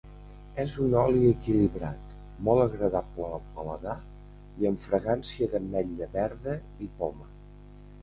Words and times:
És 0.61 0.71
un 0.85 0.95
oli 1.01 1.27
equilibrat, 1.31 2.15
molt 2.49 2.65
agradable 2.65 3.29
al 3.37 3.45
paladar 3.59 3.95
i 4.65 4.73
amb 4.73 4.85
fragància 4.89 5.53
d'ametlla 5.55 6.13
verda 6.21 6.61
i 6.89 6.95
poma. 7.05 7.35